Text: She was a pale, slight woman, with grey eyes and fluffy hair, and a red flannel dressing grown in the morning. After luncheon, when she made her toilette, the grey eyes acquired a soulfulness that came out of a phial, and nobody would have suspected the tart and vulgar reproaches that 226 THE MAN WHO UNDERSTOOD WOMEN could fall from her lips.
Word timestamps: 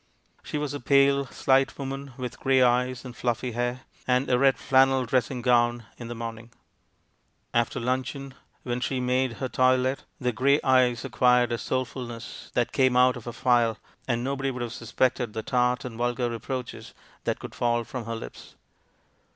She 0.41 0.57
was 0.57 0.73
a 0.73 0.79
pale, 0.79 1.27
slight 1.27 1.77
woman, 1.77 2.13
with 2.17 2.39
grey 2.39 2.63
eyes 2.63 3.05
and 3.05 3.15
fluffy 3.15 3.51
hair, 3.51 3.81
and 4.07 4.27
a 4.31 4.39
red 4.39 4.57
flannel 4.57 5.05
dressing 5.05 5.43
grown 5.43 5.85
in 5.95 6.07
the 6.07 6.15
morning. 6.15 6.49
After 7.53 7.79
luncheon, 7.79 8.33
when 8.63 8.79
she 8.79 8.99
made 8.99 9.33
her 9.33 9.47
toilette, 9.47 10.05
the 10.19 10.31
grey 10.31 10.59
eyes 10.63 11.05
acquired 11.05 11.51
a 11.51 11.59
soulfulness 11.59 12.49
that 12.55 12.71
came 12.71 12.97
out 12.97 13.15
of 13.15 13.27
a 13.27 13.31
phial, 13.33 13.77
and 14.07 14.23
nobody 14.23 14.49
would 14.49 14.63
have 14.63 14.73
suspected 14.73 15.33
the 15.33 15.43
tart 15.43 15.85
and 15.85 15.97
vulgar 15.99 16.31
reproaches 16.31 16.95
that 17.25 17.35
226 17.35 17.37
THE 17.37 17.37
MAN 17.37 17.37
WHO 17.37 17.37
UNDERSTOOD 17.37 17.37
WOMEN 17.37 17.37
could 17.39 17.55
fall 17.55 17.83
from 17.83 18.05
her 18.05 18.15
lips. 18.15 18.55